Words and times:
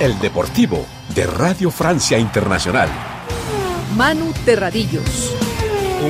El 0.00 0.16
Deportivo 0.20 0.86
de 1.12 1.26
Radio 1.26 1.72
Francia 1.72 2.20
Internacional. 2.20 2.88
Manu 3.96 4.32
Terradillos. 4.44 5.34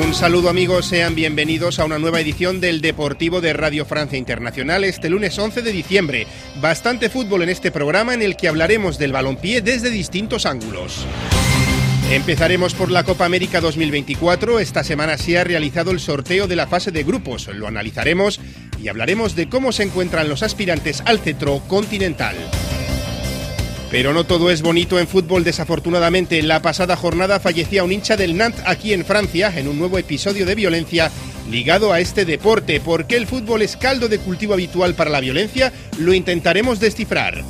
Un 0.04 0.12
saludo 0.12 0.50
amigos, 0.50 0.84
sean 0.84 1.14
bienvenidos 1.14 1.78
a 1.78 1.86
una 1.86 1.98
nueva 1.98 2.20
edición 2.20 2.60
del 2.60 2.82
Deportivo 2.82 3.40
de 3.40 3.54
Radio 3.54 3.86
Francia 3.86 4.18
Internacional 4.18 4.84
este 4.84 5.08
lunes 5.08 5.38
11 5.38 5.62
de 5.62 5.72
diciembre. 5.72 6.26
Bastante 6.60 7.08
fútbol 7.08 7.44
en 7.44 7.48
este 7.48 7.70
programa 7.70 8.12
en 8.12 8.20
el 8.20 8.36
que 8.36 8.48
hablaremos 8.48 8.98
del 8.98 9.12
balompié 9.12 9.62
desde 9.62 9.88
distintos 9.88 10.44
ángulos. 10.44 11.06
Empezaremos 12.10 12.74
por 12.74 12.90
la 12.90 13.04
Copa 13.04 13.24
América 13.24 13.62
2024. 13.62 14.60
Esta 14.60 14.84
semana 14.84 15.16
se 15.16 15.38
ha 15.38 15.44
realizado 15.44 15.92
el 15.92 16.00
sorteo 16.00 16.46
de 16.46 16.56
la 16.56 16.66
fase 16.66 16.90
de 16.90 17.04
grupos. 17.04 17.48
Lo 17.48 17.66
analizaremos 17.66 18.38
y 18.78 18.88
hablaremos 18.88 19.34
de 19.34 19.48
cómo 19.48 19.72
se 19.72 19.84
encuentran 19.84 20.28
los 20.28 20.42
aspirantes 20.42 21.02
al 21.06 21.20
cetro 21.20 21.62
continental. 21.66 22.36
Pero 23.90 24.12
no 24.12 24.24
todo 24.24 24.50
es 24.50 24.60
bonito 24.60 24.98
en 24.98 25.08
fútbol, 25.08 25.44
desafortunadamente. 25.44 26.42
La 26.42 26.60
pasada 26.60 26.96
jornada 26.96 27.40
fallecía 27.40 27.84
un 27.84 27.92
hincha 27.92 28.16
del 28.16 28.36
Nantes 28.36 28.62
aquí 28.66 28.92
en 28.92 29.04
Francia 29.04 29.52
en 29.56 29.66
un 29.66 29.78
nuevo 29.78 29.98
episodio 29.98 30.44
de 30.44 30.54
violencia 30.54 31.10
ligado 31.50 31.92
a 31.92 32.00
este 32.00 32.26
deporte. 32.26 32.80
¿Por 32.80 33.06
qué 33.06 33.16
el 33.16 33.26
fútbol 33.26 33.62
es 33.62 33.76
caldo 33.76 34.08
de 34.08 34.18
cultivo 34.18 34.52
habitual 34.52 34.94
para 34.94 35.10
la 35.10 35.20
violencia? 35.20 35.72
Lo 35.98 36.12
intentaremos 36.12 36.80
descifrar. 36.80 37.42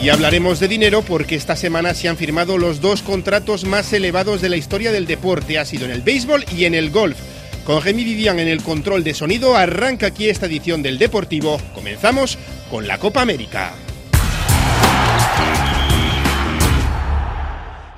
Y 0.00 0.10
hablaremos 0.10 0.60
de 0.60 0.68
dinero 0.68 1.02
porque 1.02 1.34
esta 1.34 1.56
semana 1.56 1.94
se 1.94 2.08
han 2.08 2.16
firmado 2.16 2.58
los 2.58 2.80
dos 2.80 3.02
contratos 3.02 3.64
más 3.64 3.92
elevados 3.92 4.40
de 4.40 4.50
la 4.50 4.56
historia 4.56 4.92
del 4.92 5.06
deporte. 5.06 5.58
Ha 5.58 5.64
sido 5.64 5.86
en 5.86 5.90
el 5.90 6.02
béisbol 6.02 6.44
y 6.56 6.66
en 6.66 6.74
el 6.74 6.90
golf. 6.90 7.16
Con 7.64 7.82
Remy 7.82 8.04
Vivian 8.04 8.38
en 8.38 8.46
el 8.46 8.62
control 8.62 9.02
de 9.02 9.14
sonido, 9.14 9.56
arranca 9.56 10.06
aquí 10.06 10.28
esta 10.28 10.46
edición 10.46 10.84
del 10.84 10.98
Deportivo. 10.98 11.60
Comenzamos 11.74 12.38
con 12.70 12.86
la 12.86 12.98
Copa 12.98 13.22
América. 13.22 13.74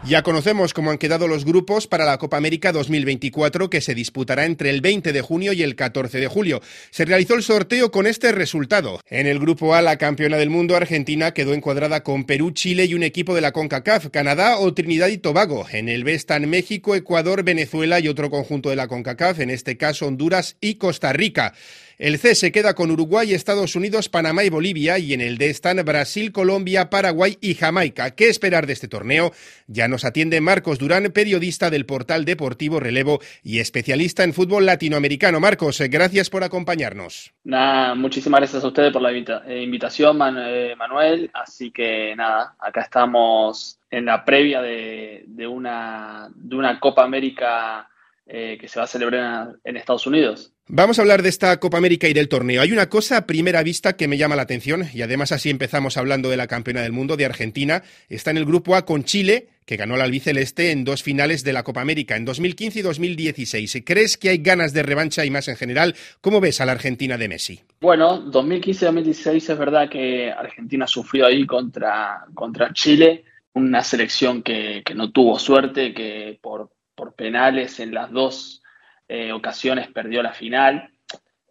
Ya 0.08 0.22
conocemos 0.22 0.72
cómo 0.72 0.90
han 0.90 0.96
quedado 0.96 1.28
los 1.28 1.44
grupos 1.44 1.86
para 1.86 2.06
la 2.06 2.16
Copa 2.16 2.38
América 2.38 2.72
2024 2.72 3.68
que 3.68 3.82
se 3.82 3.94
disputará 3.94 4.46
entre 4.46 4.70
el 4.70 4.80
20 4.80 5.12
de 5.12 5.20
junio 5.20 5.52
y 5.52 5.62
el 5.62 5.76
14 5.76 6.18
de 6.18 6.28
julio. 6.28 6.62
Se 6.88 7.04
realizó 7.04 7.34
el 7.34 7.42
sorteo 7.42 7.90
con 7.90 8.06
este 8.06 8.32
resultado. 8.32 9.02
En 9.10 9.26
el 9.26 9.38
grupo 9.38 9.74
A, 9.74 9.82
la 9.82 9.98
campeona 9.98 10.38
del 10.38 10.48
mundo 10.48 10.76
Argentina 10.76 11.32
quedó 11.32 11.52
encuadrada 11.52 12.04
con 12.04 12.24
Perú, 12.24 12.52
Chile 12.52 12.86
y 12.86 12.94
un 12.94 13.02
equipo 13.02 13.34
de 13.34 13.42
la 13.42 13.52
CONCACAF, 13.52 14.08
Canadá 14.08 14.56
o 14.56 14.72
Trinidad 14.72 15.08
y 15.08 15.18
Tobago. 15.18 15.66
En 15.70 15.90
el 15.90 16.04
B 16.04 16.14
están 16.14 16.48
México, 16.48 16.94
Ecuador, 16.94 17.42
Venezuela 17.42 18.00
y 18.00 18.08
otro 18.08 18.30
conjunto 18.30 18.70
de 18.70 18.76
la 18.76 18.88
CONCACAF, 18.88 19.40
en 19.40 19.50
este 19.50 19.76
caso 19.76 20.06
Honduras 20.06 20.56
y 20.62 20.76
Costa 20.76 21.12
Rica. 21.12 21.52
El 21.98 22.18
C 22.18 22.36
se 22.36 22.52
queda 22.52 22.74
con 22.74 22.92
Uruguay, 22.92 23.34
Estados 23.34 23.74
Unidos, 23.74 24.08
Panamá 24.08 24.44
y 24.44 24.50
Bolivia 24.50 25.00
y 25.00 25.14
en 25.14 25.20
el 25.20 25.36
D 25.36 25.50
están 25.50 25.84
Brasil, 25.84 26.30
Colombia, 26.30 26.91
Paraguay 26.91 27.36
y 27.41 27.54
Jamaica. 27.54 28.12
¿Qué 28.12 28.28
esperar 28.28 28.68
de 28.68 28.74
este 28.74 28.86
torneo? 28.86 29.32
Ya 29.66 29.88
nos 29.88 30.04
atiende 30.04 30.41
Marcos 30.41 30.78
Durán, 30.78 31.10
periodista 31.12 31.70
del 31.70 31.86
portal 31.86 32.24
deportivo 32.24 32.78
Relevo 32.78 33.19
y 33.42 33.58
especialista 33.58 34.22
en 34.22 34.32
fútbol 34.32 34.64
latinoamericano. 34.64 35.41
Marcos, 35.41 35.80
eh, 35.80 35.88
gracias 35.88 36.30
por 36.30 36.44
acompañarnos. 36.44 37.32
Nada, 37.42 37.96
muchísimas 37.96 38.42
gracias 38.42 38.62
a 38.62 38.69
ustedes 38.69 38.92
por 38.92 39.02
la 39.02 39.10
eh, 39.10 39.60
invitación, 39.60 40.20
eh, 40.38 40.76
Manuel. 40.78 41.28
Así 41.34 41.72
que 41.72 42.14
nada, 42.14 42.54
acá 42.60 42.82
estamos 42.82 43.80
en 43.91 44.04
la 44.04 44.24
previa 44.24 44.62
de, 44.62 45.24
una, 45.48 46.30
de 46.32 46.54
una 46.54 46.78
Copa 46.78 47.02
América 47.02 47.88
que 48.28 48.68
se 48.68 48.78
va 48.78 48.84
a 48.84 48.88
celebrar 48.88 49.56
en 49.64 49.76
Estados 49.76 50.06
Unidos. 50.06 50.52
Vamos 50.66 50.98
a 50.98 51.02
hablar 51.02 51.22
de 51.22 51.30
esta 51.30 51.58
Copa 51.58 51.78
América 51.78 52.08
y 52.08 52.12
del 52.12 52.28
torneo. 52.28 52.60
Hay 52.60 52.72
una 52.72 52.90
cosa 52.90 53.16
a 53.16 53.26
primera 53.26 53.62
vista 53.62 53.96
que 53.96 54.06
me 54.06 54.18
llama 54.18 54.36
la 54.36 54.42
atención 54.42 54.84
y 54.92 55.00
además 55.00 55.32
así 55.32 55.48
empezamos 55.48 55.96
hablando 55.96 56.28
de 56.28 56.36
la 56.36 56.46
campeona 56.46 56.82
del 56.82 56.92
mundo 56.92 57.16
de 57.16 57.24
Argentina. 57.24 57.82
Está 58.10 58.32
en 58.32 58.36
el 58.36 58.44
grupo 58.44 58.76
A 58.76 58.84
con 58.84 59.04
Chile, 59.04 59.48
que 59.64 59.76
ganó 59.76 59.96
la 59.96 60.04
albiceleste 60.04 60.70
en 60.70 60.84
dos 60.84 61.02
finales 61.02 61.42
de 61.42 61.54
la 61.54 61.62
Copa 61.62 61.80
América, 61.80 62.16
en 62.16 62.26
2015 62.26 62.80
y 62.80 62.82
2016. 62.82 63.82
¿Crees 63.84 64.19
que 64.19 64.28
hay 64.28 64.38
ganas 64.38 64.74
de 64.74 64.82
revancha 64.82 65.24
y 65.24 65.30
más 65.30 65.48
en 65.48 65.56
general? 65.56 65.94
¿Cómo 66.20 66.41
ves 66.41 66.60
a 66.60 66.66
la 66.66 66.72
Argentina 66.72 67.16
de 67.16 67.28
Messi? 67.28 67.60
Bueno, 67.80 68.19
2015 68.19 68.84
y 68.84 68.86
2016 68.86 69.48
es 69.48 69.58
verdad 69.58 69.88
que 69.88 70.30
Argentina 70.30 70.86
sufrió 70.86 71.26
ahí 71.26 71.47
contra, 71.47 72.26
contra 72.34 72.72
Chile, 72.74 73.24
una 73.54 73.82
selección 73.82 74.42
que, 74.42 74.82
no 74.94 75.12
tuvo 75.12 75.38
suerte, 75.38 75.94
que 75.94 76.38
por, 76.41 76.70
por 76.98 77.14
penales 77.14 77.78
en 77.78 77.94
las 77.94 78.10
dos 78.10 78.60
eh, 79.06 79.31
ocasiones 79.32 79.88
perdió 79.88 80.20
la 80.20 80.32
final. 80.32 80.91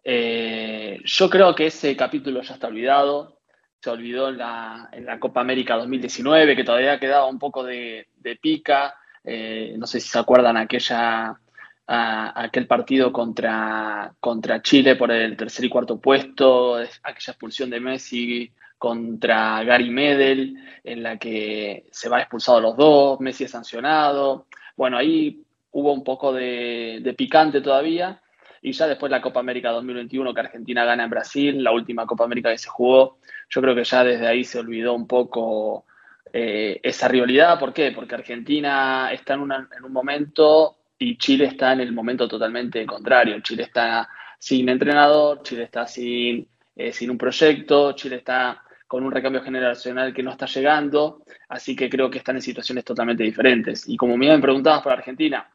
Eh, 0.04 1.00
yo 1.02 1.30
creo 1.30 1.54
que 1.54 1.66
ese 1.66 1.96
capítulo 1.96 2.42
ya 2.42 2.52
está 2.52 2.66
olvidado. 2.66 3.40
Se 3.80 3.88
olvidó 3.88 4.28
en 4.28 4.36
la, 4.36 5.16
Copa 5.18 5.40
América 5.40 5.76
2019, 5.76 6.54
que 6.54 6.64
todavía 6.64 7.00
quedaba 7.00 7.24
un 7.26 7.38
poco 7.38 7.64
de, 7.64 8.06
pica. 8.42 8.94
Eh, 9.24 9.74
no 9.78 9.86
sé 9.86 10.00
si 10.00 10.08
se 10.08 10.18
acuerdan 10.18 10.58
aquella, 10.58 11.40
aquel 11.86 12.66
partido 12.66 13.10
contra, 13.10 14.12
contra 14.20 14.60
Chile 14.60 14.96
por 14.96 15.10
el 15.10 15.34
tercer 15.34 15.64
y 15.64 15.70
cuarto 15.70 15.98
puesto, 15.98 16.76
aquella 16.76 17.32
expulsión 17.32 17.70
de 17.70 17.80
Messi 17.80 18.52
contra 18.76 19.64
Gary 19.64 19.90
Medel, 19.90 20.56
en 20.84 21.02
la 21.02 21.18
que 21.18 21.86
se 21.90 22.08
va 22.08 22.20
expulsado 22.20 22.60
los 22.60 22.76
dos, 22.76 23.20
Messi 23.20 23.44
es 23.44 23.50
sancionado. 23.50 24.46
Bueno, 24.78 24.96
ahí 24.96 25.42
hubo 25.72 25.92
un 25.92 26.04
poco 26.04 26.32
de, 26.32 27.14
picante 27.18 27.60
todavía. 27.60 28.22
Y 28.62 28.70
ya 28.70 28.86
después 28.86 29.10
la 29.10 29.20
Copa 29.20 29.40
América 29.40 29.72
2021 29.72 30.32
que 30.32 30.40
Argentina 30.40 30.84
gana 30.84 31.02
en 31.02 31.10
Brasil, 31.10 31.62
la 31.62 31.72
última 31.72 32.06
Copa 32.06 32.24
América 32.24 32.50
que 32.50 32.58
se 32.58 32.68
jugó, 32.68 33.18
yo 33.50 33.60
creo 33.60 33.74
que 33.74 33.82
ya 33.82 34.04
desde 34.04 34.26
ahí 34.28 34.44
se 34.44 34.60
olvidó 34.60 34.94
un 34.94 35.08
poco 35.08 35.84
eh, 36.32 36.78
esa 36.80 37.08
rivalidad. 37.08 37.58
¿Por 37.58 37.72
qué? 37.72 37.90
Porque 37.90 38.14
Argentina 38.14 39.10
está 39.12 39.34
en, 39.34 39.50
en 39.50 39.84
un 39.84 39.92
momento 39.92 40.76
y 40.96 41.18
Chile 41.18 41.46
está 41.46 41.72
en 41.72 41.80
el 41.80 41.92
momento 41.92 42.28
totalmente 42.28 42.86
contrario. 42.86 43.40
Chile 43.40 43.64
está 43.64 44.08
sin 44.38 44.68
entrenador, 44.68 45.42
Chile 45.42 45.64
está 45.64 45.88
sin, 45.88 46.46
eh, 46.76 46.92
sin 46.92 47.10
un 47.10 47.18
proyecto, 47.18 47.92
Chile 47.94 48.16
está 48.16 48.62
con 48.88 49.04
un 49.04 49.12
recambio 49.12 49.42
generacional 49.42 50.14
que 50.14 50.22
no 50.22 50.30
está 50.30 50.46
llegando, 50.46 51.22
así 51.50 51.76
que 51.76 51.90
creo 51.90 52.10
que 52.10 52.18
están 52.18 52.36
en 52.36 52.42
situaciones 52.42 52.84
totalmente 52.84 53.22
diferentes. 53.22 53.86
Y 53.86 53.98
como 53.98 54.16
me 54.16 54.26
habían 54.26 54.40
preguntado 54.40 54.82
por 54.82 54.92
Argentina, 54.92 55.46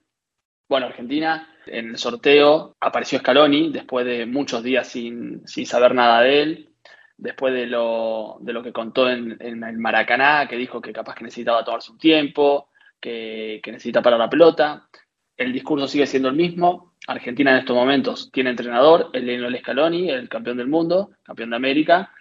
bueno, 0.70 0.86
Argentina 0.86 1.50
en 1.66 1.90
el 1.90 1.98
sorteo 1.98 2.76
apareció 2.80 3.20
Scaloni 3.20 3.72
después 3.72 4.06
de 4.06 4.28
muchos 4.28 4.64
días 4.64 4.88
sin, 4.88 5.42
saber 5.48 5.96
nada 5.96 6.22
de 6.22 6.42
él, 6.44 6.70
después 7.18 7.54
de 7.56 7.66
lo, 7.66 8.38
de 8.40 8.54
lo 8.54 8.62
que 8.62 8.72
contó 8.72 9.10
en, 9.10 9.38
el 9.42 9.78
Maracaná, 9.78 10.48
que 10.48 10.56
dijo 10.56 10.80
que 10.80 10.94
capaz 10.94 11.16
que 11.16 11.24
necesitaba 11.24 11.66
tomarse 11.66 11.92
un 11.92 11.98
tiempo, 11.98 12.70
que, 13.00 13.62
necesita 13.66 14.04
parar 14.04 14.20
la 14.20 14.30
pelota. 14.30 14.88
El 15.36 15.52
discurso 15.52 15.88
sigue 15.88 16.06
siendo 16.06 16.30
el 16.30 16.36
mismo. 16.36 16.94
Argentina 17.08 17.52
en 17.52 17.58
estos 17.58 17.76
momentos 17.76 18.32
tiene 18.32 18.52
entrenador, 18.52 19.10
el 19.14 19.26
Lionel 19.26 19.60
Scaloni, 19.60 20.12
el 20.12 20.30
campeón 20.30 20.58
del 20.58 20.68
mundo, 20.68 21.12
campeón 21.24 21.50
de 21.50 21.56
América, 21.56 22.12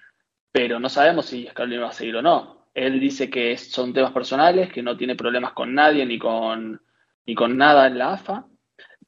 pero 0.52 0.78
no 0.78 0.88
sabemos 0.88 1.26
si 1.26 1.46
Scaloni 1.46 1.78
va 1.78 1.88
a 1.88 1.92
seguir 1.92 2.16
o 2.16 2.22
no. 2.22 2.68
Él 2.74 3.00
dice 3.00 3.28
que 3.28 3.56
son 3.56 3.92
temas 3.92 4.12
personales, 4.12 4.72
que 4.72 4.82
no 4.82 4.96
tiene 4.96 5.16
problemas 5.16 5.52
con 5.52 5.74
nadie 5.74 6.06
ni 6.06 6.18
con 6.18 6.80
ni 7.26 7.34
con 7.34 7.56
nada 7.56 7.86
en 7.86 7.98
la 7.98 8.14
AFA, 8.14 8.46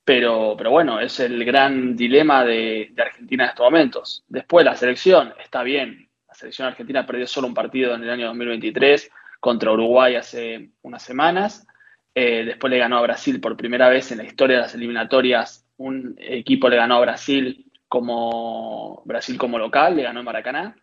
pero, 0.05 0.55
pero 0.57 0.71
bueno, 0.71 1.01
es 1.01 1.19
el 1.21 1.45
gran 1.45 1.97
dilema 1.97 2.45
de, 2.45 2.93
Argentina 2.97 3.45
en 3.45 3.51
estos 3.51 3.65
momentos. 3.65 4.25
Después 4.29 4.65
la 4.65 4.77
selección, 4.77 5.33
está 5.43 5.63
bien, 5.63 6.09
la 6.29 6.35
selección 6.35 6.69
argentina 6.69 7.07
perdió 7.07 7.27
solo 7.27 7.49
un 7.49 7.55
partido 7.55 7.95
en 7.95 8.03
el 8.05 8.11
año 8.11 8.27
2023 8.29 9.11
contra 9.41 9.73
Uruguay 9.73 10.17
hace 10.17 10.71
unas 10.83 11.03
semanas, 11.03 11.67
eh, 12.15 12.45
después 12.45 12.71
le 12.71 12.79
ganó 12.79 12.99
a 12.99 13.03
Brasil 13.03 13.41
por 13.41 13.57
primera 13.57 13.89
vez 13.89 14.13
en 14.13 14.19
la 14.19 14.25
historia 14.25 14.57
de 14.57 14.63
las 14.63 14.75
eliminatorias, 14.75 15.67
un 15.77 16.15
equipo 16.19 16.69
le 16.69 16.77
ganó 16.77 16.97
a 16.97 17.01
Brasil 17.01 17.71
como 17.89 19.03
Brasil 19.05 19.37
como 19.37 19.59
local, 19.59 19.97
le 19.97 20.03
ganó 20.03 20.21
en 20.21 20.27
Maracaná. 20.27 20.77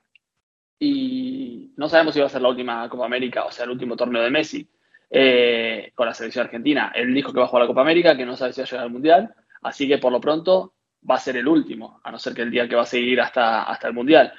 Y 0.83 1.71
no 1.77 1.87
sabemos 1.87 2.13
si 2.13 2.19
va 2.19 2.25
a 2.25 2.29
ser 2.29 2.41
la 2.41 2.49
última 2.49 2.89
Copa 2.89 3.05
América, 3.05 3.45
o 3.45 3.51
sea, 3.51 3.65
el 3.65 3.71
último 3.71 3.95
torneo 3.95 4.21
de 4.21 4.31
Messi. 4.31 4.67
Eh, 5.13 5.91
con 5.93 6.07
la 6.07 6.13
selección 6.13 6.45
argentina. 6.45 6.93
Él 6.95 7.13
dijo 7.13 7.33
que 7.33 7.39
va 7.39 7.45
a 7.45 7.47
jugar 7.49 7.63
la 7.63 7.67
Copa 7.67 7.81
América, 7.81 8.15
que 8.15 8.25
no 8.25 8.37
sabe 8.37 8.53
si 8.53 8.61
va 8.61 8.65
a 8.65 8.69
llegar 8.69 8.85
al 8.85 8.91
Mundial, 8.91 9.35
así 9.61 9.85
que 9.85 9.97
por 9.97 10.09
lo 10.09 10.21
pronto 10.21 10.73
va 11.09 11.15
a 11.15 11.19
ser 11.19 11.35
el 11.35 11.49
último, 11.49 11.99
a 12.01 12.11
no 12.11 12.17
ser 12.17 12.33
que 12.33 12.43
el 12.43 12.49
día 12.49 12.65
que 12.69 12.75
va 12.75 12.83
a 12.83 12.85
seguir 12.85 13.19
hasta, 13.19 13.63
hasta 13.63 13.89
el 13.89 13.93
Mundial 13.93 14.31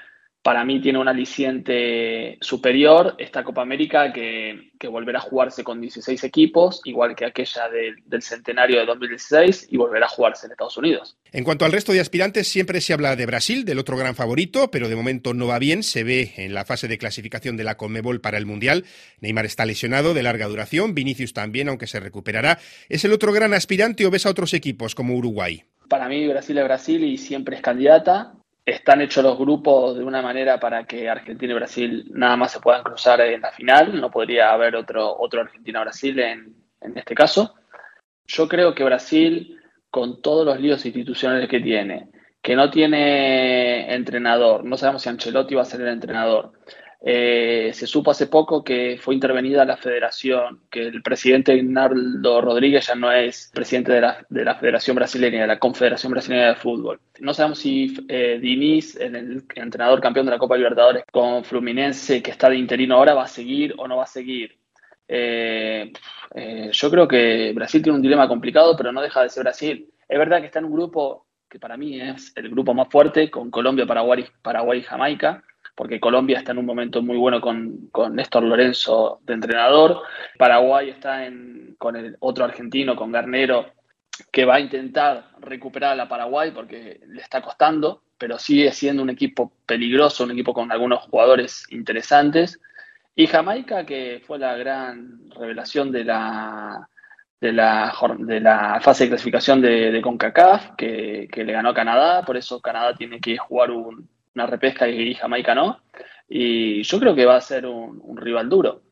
para 0.42 0.64
mí 0.64 0.80
tiene 0.80 0.98
un 0.98 1.06
aliciente 1.06 2.36
superior 2.40 3.14
esta 3.16 3.44
Copa 3.44 3.62
América 3.62 4.12
que, 4.12 4.72
volverá 4.90 5.20
a 5.20 5.22
jugarse 5.22 5.62
con 5.62 5.80
16 5.80 6.24
equipos, 6.24 6.80
igual 6.84 7.14
que 7.14 7.24
aquella 7.24 7.68
del 8.04 8.22
centenario 8.22 8.80
de 8.80 8.86
2016, 8.86 9.68
y 9.70 9.76
volverá 9.76 10.06
a 10.06 10.08
jugarse 10.08 10.46
en 10.46 10.52
Estados 10.52 10.76
Unidos. 10.76 11.16
En 11.30 11.44
cuanto 11.44 11.64
al 11.64 11.70
resto 11.70 11.92
de 11.92 12.00
aspirantes, 12.00 12.48
siempre 12.48 12.80
se 12.80 12.92
habla 12.92 13.14
de 13.14 13.24
Brasil, 13.24 13.64
del 13.64 13.78
otro 13.78 13.96
gran 13.96 14.16
favorito, 14.16 14.72
pero 14.72 14.88
de 14.88 14.96
momento 14.96 15.34
no 15.34 15.46
va 15.46 15.60
bien. 15.60 15.84
Se 15.84 16.02
ve 16.02 16.32
en 16.36 16.52
la 16.52 16.64
fase 16.64 16.88
de 16.88 16.98
clasificación 16.98 17.56
de 17.56 17.62
la 17.62 17.76
Conmebol 17.76 18.20
para 18.20 18.38
el 18.38 18.44
Mundial. 18.44 18.84
Neymar 19.20 19.46
está 19.46 19.64
lesionado 19.64 20.14
de 20.14 20.24
larga 20.24 20.48
duración, 20.48 20.94
Vinicius 20.94 21.32
también, 21.32 21.68
aunque 21.68 21.86
se 21.86 22.00
recuperará. 22.00 22.58
¿Es 22.88 23.04
el 23.04 23.12
otro 23.12 23.32
gran 23.32 23.54
aspirante 23.54 24.04
o 24.04 24.10
ves 24.10 24.26
a 24.26 24.30
otros 24.30 24.52
equipos 24.52 24.96
como 24.96 25.14
Uruguay? 25.14 25.62
Para 25.88 26.08
mí 26.08 26.26
Brasil 26.26 26.58
es 26.58 26.64
Brasil 26.64 27.04
y 27.04 27.18
siempre 27.18 27.54
es 27.54 27.62
candidata 27.62 28.34
están 28.64 29.00
hechos 29.00 29.24
los 29.24 29.38
grupos 29.38 29.96
de 29.96 30.04
una 30.04 30.22
manera 30.22 30.60
para 30.60 30.84
que 30.84 31.08
Argentina 31.08 31.52
y 31.52 31.56
Brasil 31.56 32.04
nada 32.12 32.36
más 32.36 32.52
se 32.52 32.60
puedan 32.60 32.82
cruzar 32.82 33.20
en 33.20 33.40
la 33.40 33.50
final. 33.50 34.00
No 34.00 34.10
podría 34.10 34.52
haber 34.52 34.76
otro, 34.76 35.16
otro 35.18 35.40
Argentina-Brasil 35.40 36.18
en, 36.20 36.56
en 36.80 36.98
este 36.98 37.14
caso. 37.14 37.54
Yo 38.26 38.48
creo 38.48 38.74
que 38.74 38.84
Brasil, 38.84 39.58
con 39.90 40.22
todos 40.22 40.46
los 40.46 40.60
líos 40.60 40.84
institucionales 40.86 41.48
que 41.48 41.60
tiene, 41.60 42.10
que 42.40 42.56
no 42.56 42.70
tiene 42.70 43.92
entrenador, 43.94 44.64
no 44.64 44.76
sabemos 44.76 45.02
si 45.02 45.08
Ancelotti 45.08 45.54
va 45.54 45.62
a 45.62 45.66
ser 45.66 45.80
el 45.80 45.88
entrenador, 45.88 46.52
eh, 47.04 47.72
se 47.74 47.88
supo 47.88 48.12
hace 48.12 48.28
poco 48.28 48.62
que 48.62 48.96
fue 49.00 49.14
intervenida 49.14 49.64
la 49.64 49.76
federación, 49.76 50.60
que 50.70 50.82
el 50.86 51.02
presidente 51.02 51.52
Ignaldo 51.56 52.40
Rodríguez 52.40 52.86
ya 52.86 52.94
no 52.94 53.10
es 53.10 53.50
presidente 53.52 53.92
de 53.92 54.00
la, 54.00 54.24
de 54.28 54.44
la 54.44 54.54
Federación 54.54 54.94
Brasileña, 54.94 55.40
de 55.40 55.48
la 55.48 55.58
Confederación 55.58 56.12
Brasileña 56.12 56.48
de 56.48 56.54
Fútbol. 56.54 57.00
No 57.18 57.34
sabemos 57.34 57.58
si 57.58 57.92
eh, 58.08 58.38
Diniz, 58.40 58.94
el, 58.94 59.44
entrenador 59.56 60.00
campeón 60.00 60.26
de 60.26 60.32
la 60.32 60.38
Copa 60.38 60.56
Libertadores 60.56 61.04
con 61.10 61.44
Fluminense, 61.44 62.22
que 62.22 62.30
está 62.30 62.48
de 62.48 62.56
interino 62.56 62.94
ahora, 62.94 63.14
va 63.14 63.24
a 63.24 63.28
seguir 63.28 63.74
o 63.78 63.88
no 63.88 63.96
va 63.96 64.04
a 64.04 64.06
seguir. 64.06 64.56
Eh, 65.08 65.92
yo 66.70 66.90
creo 66.90 67.08
que 67.08 67.52
Brasil 67.52 67.82
tiene 67.82 67.96
un 67.96 68.02
dilema 68.02 68.28
complicado, 68.28 68.76
pero 68.76 68.92
no 68.92 69.02
deja 69.02 69.22
de 69.24 69.28
ser 69.28 69.42
Brasil. 69.42 69.90
Es 70.08 70.18
verdad 70.18 70.38
que 70.38 70.46
está 70.46 70.60
en 70.60 70.66
un 70.66 70.72
grupo 70.72 71.26
que 71.50 71.58
para 71.58 71.76
mí 71.76 72.00
es 72.00 72.32
el 72.36 72.48
grupo 72.48 72.72
más 72.72 72.88
fuerte, 72.88 73.28
con 73.28 73.50
Colombia, 73.50 73.86
Paraguay, 73.86 74.24
Paraguay 74.40 74.78
y 74.78 74.82
Jamaica 74.84 75.42
porque 75.74 76.00
Colombia 76.00 76.38
está 76.38 76.52
en 76.52 76.58
un 76.58 76.66
momento 76.66 77.02
muy 77.02 77.16
bueno 77.16 77.40
con, 77.40 77.88
con 77.90 78.14
Néstor 78.14 78.42
Lorenzo 78.42 79.20
de 79.24 79.34
entrenador. 79.34 80.02
Paraguay 80.38 80.90
está 80.90 81.26
en, 81.26 81.76
con 81.78 81.96
el 81.96 82.16
otro 82.20 82.44
argentino, 82.44 82.94
con 82.94 83.10
Garnero, 83.10 83.72
que 84.30 84.44
va 84.44 84.56
a 84.56 84.60
intentar 84.60 85.30
recuperar 85.40 85.92
a 85.92 85.96
la 85.96 86.08
Paraguay 86.08 86.50
porque 86.50 87.00
le 87.06 87.20
está 87.20 87.40
costando, 87.40 88.02
pero 88.18 88.38
sigue 88.38 88.70
siendo 88.72 89.02
un 89.02 89.10
equipo 89.10 89.52
peligroso, 89.66 90.24
un 90.24 90.32
equipo 90.32 90.52
con 90.52 90.70
algunos 90.70 91.00
jugadores 91.04 91.64
interesantes. 91.70 92.60
Y 93.14 93.26
Jamaica, 93.26 93.84
que 93.84 94.22
fue 94.26 94.38
la 94.38 94.56
gran 94.56 95.30
revelación 95.30 95.90
de 95.90 96.04
la, 96.04 96.88
de 97.40 97.52
la, 97.52 98.78
fase 98.82 99.04
de 99.04 99.10
clasificación 99.10 99.60
de, 99.60 99.90
de 99.90 100.02
CONCACAF, 100.02 100.76
que, 100.76 101.28
que, 101.30 101.44
le 101.44 101.52
ganó 101.52 101.70
a 101.70 101.74
Canadá, 101.74 102.22
por 102.24 102.36
eso 102.36 102.60
Canadá 102.60 102.94
tiene 102.94 103.20
que 103.20 103.36
jugar 103.36 103.70
un, 103.70 104.08
una 104.34 104.46
repesca 104.46 104.88
y 104.88 105.14
Jamaica 105.14 105.54
no. 105.54 105.80
Y 106.28 106.82
yo 106.82 106.98
creo 106.98 107.14
que 107.14 107.26
va 107.26 107.36
a 107.36 107.40
ser 107.40 107.66
un, 107.66 108.16
rival 108.16 108.48
duro. 108.48 108.82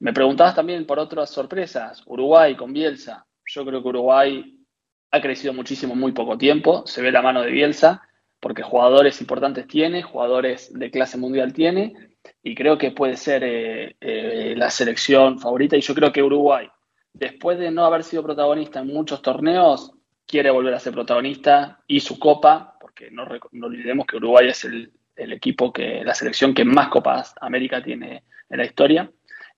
Me 0.00 0.12
preguntabas 0.12 0.54
también 0.54 0.86
por 0.86 0.98
otras 0.98 1.30
sorpresas. 1.30 2.02
Uruguay 2.06 2.54
con 2.54 2.72
Bielsa. 2.72 3.26
Yo 3.46 3.64
creo 3.64 3.82
que 3.82 3.88
Uruguay 3.88 4.58
ha 5.10 5.20
crecido 5.20 5.52
muchísimo 5.52 5.94
en 5.94 6.00
muy 6.00 6.12
poco 6.12 6.38
tiempo. 6.38 6.86
Se 6.86 7.02
ve 7.02 7.10
la 7.10 7.22
mano 7.22 7.42
de 7.42 7.50
Bielsa 7.50 8.02
porque 8.40 8.62
jugadores 8.62 9.20
importantes 9.20 9.66
tiene, 9.66 10.02
jugadores 10.02 10.72
de 10.72 10.90
clase 10.90 11.16
mundial 11.16 11.52
tiene. 11.52 11.94
Y 12.42 12.54
creo 12.54 12.78
que 12.78 12.90
puede 12.90 13.16
ser 13.16 13.42
eh, 13.42 13.96
eh, 14.00 14.54
la 14.56 14.70
selección 14.70 15.38
favorita. 15.38 15.76
Y 15.76 15.80
yo 15.80 15.94
creo 15.94 16.12
que 16.12 16.22
Uruguay, 16.22 16.68
después 17.12 17.58
de 17.58 17.70
no 17.70 17.84
haber 17.84 18.04
sido 18.04 18.22
protagonista 18.22 18.80
en 18.80 18.88
muchos 18.88 19.22
torneos, 19.22 19.92
quiere 20.26 20.50
volver 20.50 20.74
a 20.74 20.80
ser 20.80 20.92
protagonista 20.92 21.80
y 21.86 22.00
su 22.00 22.18
copa 22.18 22.73
que 22.94 23.10
no, 23.10 23.24
olvidemos 23.24 24.06
que 24.06 24.16
Uruguay 24.16 24.48
es 24.48 24.64
el, 24.64 24.90
equipo 25.16 25.72
que, 25.72 26.02
la 26.04 26.14
selección 26.14 26.54
que 26.54 26.64
más 26.64 26.88
Copas 26.88 27.34
América 27.40 27.82
tiene 27.82 28.24
en 28.48 28.58
la 28.58 28.64
historia, 28.64 29.10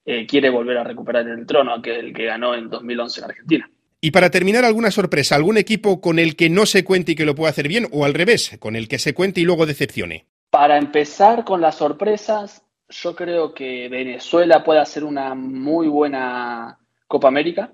eh, 0.05 0.27
quiere 0.27 0.51
volver 0.51 0.79
a 0.79 0.85
recuperar 0.85 1.27
el 1.29 1.47
trono, 1.47 1.81
que 1.83 1.93
es 1.93 1.99
el 1.99 2.13
que 2.13 2.27
ganó 2.27 2.55
en 2.55 2.71
2011 2.71 3.21
en 3.21 3.25
Argentina. 3.25 3.71
Y 4.01 4.11
para 4.11 4.31
terminar, 4.31 4.65
alguna 4.65 4.91
sorpresa, 4.91 5.35
algún 5.35 5.57
equipo 5.57 6.01
con 6.01 6.19
el 6.19 6.37
que 6.37 6.51
no 6.51 6.67
se 6.67 6.85
cuente 6.85 7.13
y 7.13 7.15
que 7.15 7.25
lo 7.25 7.35
pueda 7.35 7.51
hacer 7.51 7.69
bien, 7.69 7.89
o 7.93 8.05
al 8.05 8.15
revés, 8.15 8.57
con 8.61 8.77
el 8.77 8.89
que 8.89 8.99
se 8.99 9.15
cuente 9.15 9.41
y 9.41 9.45
luego 9.45 9.67
decepcione. 9.67 10.27
Para 10.51 10.79
empezar 10.79 11.45
con 11.45 11.61
las 11.61 11.77
sorpresas, 11.77 12.63
yo 12.89 13.17
creo 13.17 13.53
que 13.53 13.89
Venezuela 13.89 14.63
puede 14.63 14.81
hacer 14.81 15.03
una 15.03 15.35
muy 15.35 15.89
buena 15.89 16.79
Copa 17.09 17.29
América. 17.29 17.73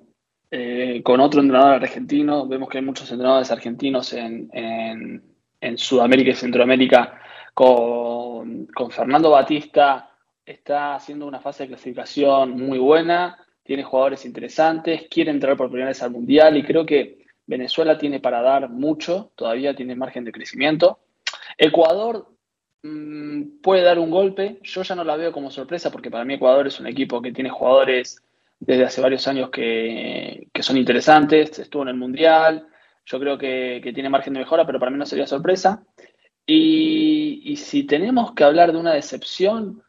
Eh, 0.50 1.02
con 1.02 1.20
otro 1.20 1.40
entrenador 1.40 1.82
argentino, 1.82 2.46
vemos 2.46 2.68
que 2.68 2.78
hay 2.78 2.84
muchos 2.84 3.10
entrenadores 3.10 3.50
argentinos 3.50 4.12
en, 4.12 4.48
en 4.52 5.22
Sudamérica 5.78 6.30
y 6.30 6.34
Centroamérica 6.34 7.20
con, 7.54 8.68
Fernando 8.90 9.30
Batista 9.30 10.10
está 10.44 10.96
haciendo 10.96 11.26
una 11.26 11.40
fase 11.40 11.64
de 11.64 11.68
clasificación 11.70 12.50
muy 12.52 12.78
buena, 12.78 13.38
tiene 13.62 13.84
jugadores 13.84 14.24
interesantes, 14.24 15.06
quiere 15.08 15.30
entrar 15.30 15.56
por 15.56 15.68
primera 15.68 15.88
vez 15.88 16.02
al 16.02 16.10
Mundial 16.10 16.56
y 16.56 16.64
creo 16.64 16.84
que 16.84 17.24
Venezuela 17.46 17.96
tiene 17.96 18.20
para 18.20 18.42
dar 18.42 18.68
mucho, 18.68 19.30
todavía 19.36 19.74
tiene 19.74 19.94
margen 19.94 20.24
de 20.24 20.32
crecimiento. 20.32 20.98
Ecuador 21.56 22.26
mm, 22.82 23.60
puede 23.62 23.82
dar 23.82 23.98
un 23.98 24.10
golpe, 24.10 24.58
yo 24.62 24.82
ya 24.82 24.94
no 24.94 25.04
la 25.04 25.16
veo 25.16 25.32
como 25.32 25.50
sorpresa 25.50 25.90
porque 25.90 26.10
para 26.10 26.24
mí 26.24 26.34
Ecuador 26.34 26.66
es 26.66 26.80
un 26.80 26.88
equipo 26.88 27.22
que 27.22 27.32
tiene 27.32 27.50
jugadores 27.50 28.20
desde 28.58 28.84
hace 28.84 29.00
varios 29.00 29.26
años 29.28 29.50
que, 29.50 30.48
que 30.52 30.62
son 30.62 30.76
interesantes, 30.76 31.58
estuvo 31.58 31.82
en 31.82 31.88
el 31.88 31.96
Mundial, 31.96 32.66
yo 33.04 33.20
creo 33.20 33.38
que, 33.38 33.80
tiene 33.94 34.08
margen 34.08 34.34
de 34.34 34.40
mejora, 34.40 34.66
pero 34.66 34.78
para 34.78 34.90
mí 34.90 34.98
no 34.98 35.06
sería 35.06 35.26
sorpresa. 35.26 35.84
Y, 36.46 37.56
si 37.56 37.84
tenemos 37.84 38.32
que 38.32 38.44
hablar 38.44 38.72
de 38.72 38.78
una 38.78 38.94
decepción, 38.94 39.82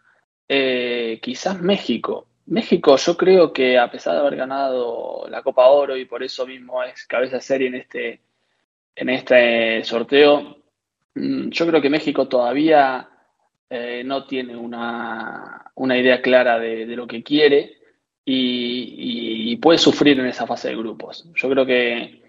eh, 0.47 1.19
quizás 1.21 1.61
México. 1.61 2.27
México 2.45 2.97
yo 2.97 3.15
creo 3.15 3.53
que 3.53 3.77
a 3.77 3.89
pesar 3.89 4.13
de 4.15 4.19
haber 4.19 4.35
ganado 4.35 5.25
la 5.29 5.41
Copa 5.41 5.67
Oro 5.67 5.95
y 5.95 6.05
por 6.05 6.23
eso 6.23 6.45
mismo 6.45 6.83
es 6.83 7.05
cabeza 7.07 7.39
serie 7.39 7.67
en 7.67 7.75
este, 7.75 8.21
en 8.95 9.09
este 9.09 9.83
sorteo, 9.83 10.57
mm, 11.15 11.49
yo 11.49 11.67
creo 11.67 11.81
que 11.81 11.89
México 11.89 12.27
todavía 12.27 13.09
eh, 13.69 14.03
no 14.05 14.25
tiene 14.25 14.55
una, 14.55 15.71
idea 15.97 16.21
clara 16.21 16.59
de, 16.59 16.85
lo 16.95 17.07
que 17.07 17.23
quiere 17.23 17.77
y, 18.25 19.55
puede 19.57 19.79
sufrir 19.79 20.19
en 20.19 20.25
esa 20.27 20.45
fase 20.45 20.69
de 20.69 20.75
grupos. 20.75 21.27
Yo 21.35 21.49
creo 21.49 21.65
que 21.65 22.22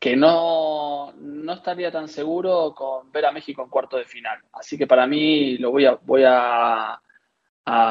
que 0.00 0.16
no, 0.16 1.12
no 1.12 1.52
estaría 1.52 1.92
tan 1.92 2.08
seguro 2.08 2.74
con 2.74 3.12
ver 3.12 3.26
a 3.26 3.32
México 3.32 3.62
en 3.62 3.68
cuarto 3.68 3.98
de 3.98 4.06
final. 4.06 4.38
Así 4.50 4.78
que 4.78 4.86
para 4.86 5.06
mí 5.06 5.58
lo 5.58 5.70
voy 5.70 5.84
a, 5.84 5.98
voy 6.02 6.22
a, 6.26 7.00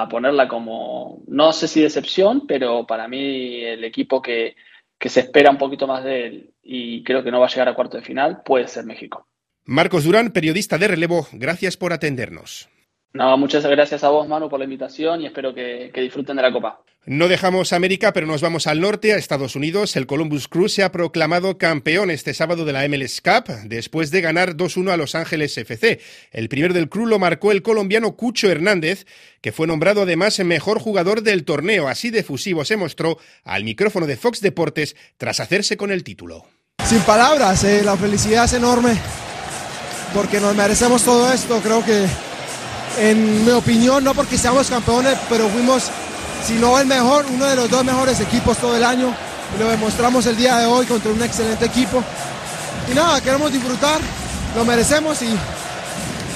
ponerla 0.10 0.48
como, 0.48 1.22
no 1.28 1.54
sé 1.54 1.68
si 1.68 1.82
decepción, 1.82 2.46
pero 2.46 2.86
para 2.86 3.08
mí 3.08 3.64
el 3.64 3.84
equipo 3.86 4.22
que, 4.22 4.56
que 4.98 5.08
se 5.08 5.22
espera 5.22 5.52
un 5.52 5.58
poquito 5.58 5.88
más 5.88 6.04
de 6.04 6.28
él 6.28 6.54
y 6.62 7.02
creo 7.04 7.24
que 7.24 7.32
no 7.32 7.40
va 7.40 7.46
a 7.46 7.50
llegar 7.50 7.70
a 7.70 7.76
cuarto 7.76 7.96
de 7.96 8.04
final 8.04 8.42
puede 8.44 8.68
ser 8.68 8.84
México. 8.86 9.26
Marcos 9.64 10.04
Durán, 10.04 10.32
periodista 10.32 10.78
de 10.78 10.90
relevo, 10.90 11.28
gracias 11.32 11.78
por 11.78 11.94
atendernos. 11.94 12.68
No, 13.14 13.38
muchas 13.38 13.66
gracias 13.66 14.04
a 14.04 14.10
vos, 14.10 14.28
Manu, 14.28 14.50
por 14.50 14.60
la 14.60 14.66
invitación 14.66 15.22
y 15.22 15.26
espero 15.26 15.54
que, 15.54 15.92
disfruten 15.96 16.36
de 16.36 16.44
la 16.44 16.52
Copa. 16.52 16.82
No 17.06 17.28
dejamos 17.28 17.74
América, 17.74 18.14
pero 18.14 18.28
nos 18.28 18.42
vamos 18.42 18.68
al 18.68 18.82
norte, 18.82 19.14
a 19.14 19.18
Estados 19.18 19.56
Unidos. 19.56 19.96
El 19.96 20.06
Columbus 20.06 20.48
Crew 20.48 20.70
se 20.70 20.84
ha 20.84 20.92
proclamado 20.92 21.58
campeón 21.58 22.12
este 22.12 22.36
sábado 22.36 22.66
de 22.66 22.74
la 22.74 22.88
MLS 22.88 23.22
Cup 23.22 23.52
después 23.66 24.12
de 24.12 24.22
ganar 24.22 24.56
2-1 24.56 24.92
a 24.92 24.98
Los 24.98 25.16
Ángeles 25.16 25.58
FC. 25.58 26.00
El 26.32 26.50
primero 26.50 26.74
del 26.74 26.88
Crew 26.88 27.08
lo 27.08 27.18
marcó 27.18 27.52
el 27.52 27.64
colombiano 27.64 28.16
Cucho 28.16 28.52
Hernández, 28.52 29.08
que 29.42 29.52
fue 29.52 29.66
nombrado 29.66 30.04
además 30.04 30.38
mejor 30.42 30.78
jugador 30.80 31.24
del 31.24 31.46
torneo. 31.46 31.88
Así 31.88 32.12
de 32.12 32.22
fusivo 32.22 32.64
se 32.64 32.78
mostró 32.78 33.18
al 33.44 33.64
micrófono 33.64 34.06
de 34.06 34.18
Fox 34.18 34.42
Deportes 34.42 34.96
tras 35.18 35.40
hacerse 35.40 35.78
con 35.78 35.90
el 35.90 36.04
título. 36.04 36.46
Sin 36.86 37.00
palabras, 37.02 37.64
eh, 37.64 37.82
la 37.84 37.98
felicidad 37.98 38.46
es 38.46 38.54
enorme 38.54 38.96
porque 40.14 40.40
nos 40.40 40.56
merecemos 40.56 41.04
todo 41.04 41.32
esto. 41.34 41.60
Creo 41.62 41.84
que 41.84 42.06
en 42.98 43.46
mi 43.46 43.52
opinión, 43.52 44.04
no 44.04 44.14
porque 44.14 44.38
seamos 44.38 44.70
campeones, 44.70 45.18
pero 45.30 45.48
fuimos, 45.50 45.90
si 46.46 46.54
no 46.54 46.80
el 46.80 46.88
mejor, 46.88 47.26
uno 47.32 47.46
de 47.46 47.56
los 47.56 47.70
dos 47.70 47.84
mejores 47.84 48.20
equipos 48.20 48.58
todo 48.58 48.76
el 48.76 48.84
año. 48.84 49.14
Y 49.56 49.60
lo 49.60 49.70
demostramos 49.70 50.26
el 50.26 50.38
día 50.38 50.58
de 50.58 50.66
hoy 50.66 50.86
contra 50.86 51.12
un 51.12 51.22
excelente 51.22 51.66
equipo. 51.66 52.04
Y 52.92 52.94
nada, 52.94 53.22
queremos 53.22 53.52
disfrutar, 53.52 54.00
lo 54.56 54.66
merecemos 54.66 55.22
y 55.22 55.36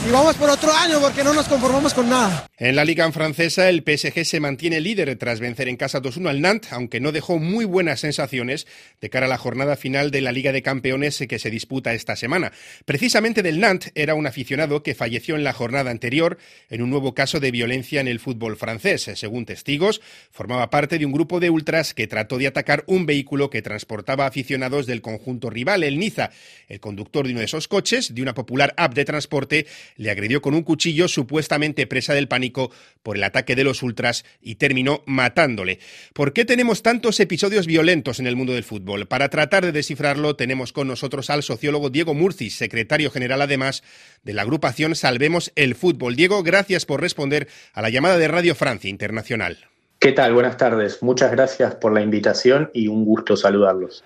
y 0.05 0.11
vamos 0.11 0.35
por 0.35 0.49
otro 0.49 0.71
año 0.73 0.99
porque 0.99 1.23
no 1.23 1.33
nos 1.33 1.47
conformamos 1.47 1.93
con 1.93 2.09
nada. 2.09 2.47
En 2.57 2.75
la 2.75 2.83
Liga 2.83 3.09
francesa, 3.11 3.69
el 3.69 3.83
PSG 3.85 4.25
se 4.25 4.39
mantiene 4.39 4.81
líder 4.81 5.15
tras 5.17 5.39
vencer 5.39 5.69
en 5.69 5.77
casa 5.77 6.01
2-1 6.01 6.29
al 6.29 6.41
Nantes, 6.41 6.73
aunque 6.73 6.99
no 6.99 7.11
dejó 7.11 7.39
muy 7.39 7.65
buenas 7.65 8.01
sensaciones 8.01 8.67
de 9.01 9.09
cara 9.09 9.27
a 9.27 9.29
la 9.29 9.37
jornada 9.37 9.75
final 9.75 10.11
de 10.11 10.21
la 10.21 10.31
Liga 10.31 10.51
de 10.51 10.61
Campeones 10.61 11.23
que 11.27 11.39
se 11.39 11.49
disputa 11.49 11.93
esta 11.93 12.15
semana. 12.15 12.51
Precisamente 12.85 13.43
del 13.43 13.59
Nantes 13.59 13.91
era 13.95 14.13
un 14.15 14.27
aficionado 14.27 14.83
que 14.83 14.95
falleció 14.95 15.35
en 15.35 15.43
la 15.43 15.53
jornada 15.53 15.91
anterior 15.91 16.37
en 16.69 16.81
un 16.81 16.89
nuevo 16.89 17.13
caso 17.13 17.39
de 17.39 17.51
violencia 17.51 18.01
en 18.01 18.07
el 18.07 18.19
fútbol 18.19 18.57
francés. 18.57 19.09
Según 19.15 19.45
testigos, 19.45 20.01
formaba 20.31 20.69
parte 20.69 20.99
de 20.99 21.05
un 21.05 21.11
grupo 21.11 21.39
de 21.39 21.49
ultras 21.49 21.93
que 21.93 22.07
trató 22.07 22.37
de 22.37 22.47
atacar 22.47 22.83
un 22.87 23.05
vehículo 23.05 23.49
que 23.49 23.61
transportaba 23.61 24.25
aficionados 24.25 24.85
del 24.85 25.01
conjunto 25.01 25.49
rival, 25.49 25.83
el 25.83 25.97
Niza. 25.97 26.31
El 26.67 26.79
conductor 26.79 27.25
de 27.25 27.31
uno 27.31 27.39
de 27.39 27.45
esos 27.45 27.67
coches, 27.67 28.13
de 28.13 28.21
una 28.21 28.33
popular 28.33 28.73
app 28.77 28.93
de 28.93 29.05
transporte, 29.05 29.65
le 29.95 30.11
agredió 30.11 30.41
con 30.41 30.53
un 30.53 30.63
cuchillo 30.63 31.07
supuestamente 31.07 31.87
presa 31.87 32.13
del 32.13 32.27
pánico 32.27 32.71
por 33.01 33.17
el 33.17 33.23
ataque 33.23 33.55
de 33.55 33.63
los 33.63 33.83
ultras 33.83 34.25
y 34.41 34.55
terminó 34.55 35.03
matándole. 35.05 35.79
¿Por 36.13 36.33
qué 36.33 36.45
tenemos 36.45 36.83
tantos 36.83 37.19
episodios 37.19 37.67
violentos 37.67 38.19
en 38.19 38.27
el 38.27 38.35
mundo 38.35 38.53
del 38.53 38.63
fútbol? 38.63 39.07
Para 39.07 39.29
tratar 39.29 39.65
de 39.65 39.71
descifrarlo 39.71 40.35
tenemos 40.35 40.73
con 40.73 40.87
nosotros 40.87 41.29
al 41.29 41.43
sociólogo 41.43 41.89
Diego 41.89 42.13
Murcis, 42.13 42.55
secretario 42.55 43.11
general 43.11 43.41
además 43.41 43.83
de 44.23 44.33
la 44.33 44.43
agrupación 44.43 44.95
Salvemos 44.95 45.51
el 45.55 45.75
Fútbol. 45.75 46.15
Diego, 46.15 46.43
gracias 46.43 46.85
por 46.85 47.01
responder 47.01 47.47
a 47.73 47.81
la 47.81 47.89
llamada 47.89 48.17
de 48.17 48.27
Radio 48.27 48.55
Francia 48.55 48.89
Internacional. 48.89 49.57
¿Qué 49.99 50.11
tal? 50.11 50.33
Buenas 50.33 50.57
tardes. 50.57 51.01
Muchas 51.01 51.31
gracias 51.31 51.75
por 51.75 51.93
la 51.93 52.01
invitación 52.01 52.69
y 52.73 52.89
un 52.89 53.05
gusto 53.05 53.37
saludarlos. 53.37 54.03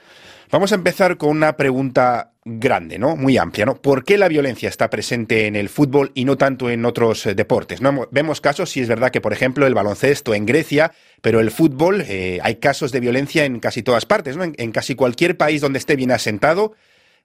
Vamos 0.49 0.71
a 0.71 0.75
empezar 0.75 1.17
con 1.17 1.29
una 1.29 1.57
pregunta 1.57 2.31
grande, 2.45 2.97
¿no? 2.97 3.17
Muy 3.17 3.37
amplia, 3.37 3.65
¿no? 3.65 3.81
¿Por 3.81 4.05
qué 4.05 4.17
la 4.17 4.29
violencia 4.29 4.69
está 4.69 4.89
presente 4.89 5.45
en 5.45 5.57
el 5.57 5.67
fútbol 5.67 6.11
y 6.13 6.23
no 6.23 6.37
tanto 6.37 6.69
en 6.69 6.85
otros 6.85 7.25
eh, 7.25 7.35
deportes? 7.35 7.81
¿no? 7.81 8.07
Vemos 8.11 8.39
casos, 8.39 8.69
si 8.69 8.79
es 8.79 8.87
verdad 8.87 9.11
que, 9.11 9.19
por 9.19 9.33
ejemplo, 9.33 9.67
el 9.67 9.73
baloncesto 9.73 10.33
en 10.33 10.45
Grecia, 10.45 10.93
pero 11.21 11.41
el 11.41 11.51
fútbol, 11.51 12.01
eh, 12.07 12.39
hay 12.41 12.55
casos 12.55 12.93
de 12.93 13.01
violencia 13.01 13.43
en 13.43 13.59
casi 13.59 13.83
todas 13.83 14.05
partes, 14.05 14.37
¿no? 14.37 14.45
En, 14.45 14.71
casi 14.71 14.95
cualquier 14.95 15.35
país 15.35 15.59
donde 15.59 15.79
esté 15.79 15.97
bien 15.97 16.11
asentado, 16.11 16.75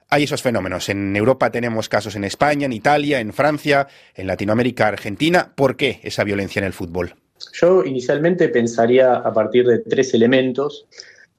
hay 0.08 0.24
esos 0.24 0.42
fenómenos. 0.42 0.88
En 0.88 1.14
Europa 1.14 1.52
tenemos 1.52 1.88
casos 1.88 2.16
en 2.16 2.24
España, 2.24 2.66
en 2.66 2.72
Italia, 2.72 3.20
en 3.20 3.32
Francia, 3.32 3.86
en 4.16 4.26
Latinoamérica, 4.26 4.88
Argentina. 4.88 5.52
¿Por 5.54 5.76
qué 5.76 6.00
esa 6.02 6.24
violencia 6.24 6.58
en 6.58 6.66
el 6.66 6.72
fútbol? 6.72 7.14
Yo 7.52 7.84
inicialmente 7.84 8.48
pensaría 8.48 9.14
a 9.14 9.32
partir 9.32 9.66
de 9.66 9.78
tres 9.78 10.12
elementos. 10.12 10.86